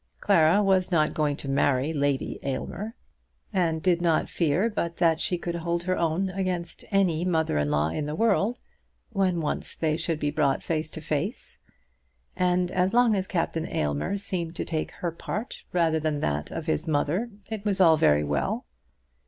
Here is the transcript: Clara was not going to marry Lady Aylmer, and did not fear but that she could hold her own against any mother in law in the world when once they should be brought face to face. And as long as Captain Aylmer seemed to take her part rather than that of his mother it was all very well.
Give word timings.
Clara 0.19 0.63
was 0.63 0.91
not 0.91 1.13
going 1.13 1.35
to 1.35 1.47
marry 1.47 1.93
Lady 1.93 2.39
Aylmer, 2.41 2.95
and 3.53 3.83
did 3.83 4.01
not 4.01 4.29
fear 4.29 4.67
but 4.67 4.97
that 4.97 5.19
she 5.19 5.37
could 5.37 5.53
hold 5.53 5.83
her 5.83 5.95
own 5.95 6.31
against 6.31 6.83
any 6.89 7.23
mother 7.23 7.59
in 7.59 7.69
law 7.69 7.89
in 7.89 8.07
the 8.07 8.15
world 8.15 8.57
when 9.11 9.41
once 9.41 9.75
they 9.75 9.95
should 9.97 10.19
be 10.19 10.31
brought 10.31 10.63
face 10.63 10.89
to 10.89 11.01
face. 11.01 11.59
And 12.35 12.71
as 12.71 12.95
long 12.95 13.13
as 13.15 13.27
Captain 13.27 13.67
Aylmer 13.67 14.17
seemed 14.17 14.55
to 14.55 14.65
take 14.65 14.89
her 14.89 15.11
part 15.11 15.61
rather 15.71 15.99
than 15.99 16.19
that 16.21 16.49
of 16.49 16.65
his 16.65 16.87
mother 16.87 17.29
it 17.51 17.63
was 17.63 17.79
all 17.79 17.95
very 17.95 18.23
well. 18.23 18.65